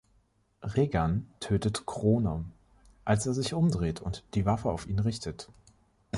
[0.63, 2.43] Regan tötet Kroner,
[3.05, 5.51] als er sich umdreht und die Waffe auf ihn richtet.